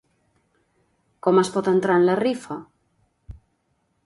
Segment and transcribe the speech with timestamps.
[1.27, 2.59] Com es pot entrar en la rifa?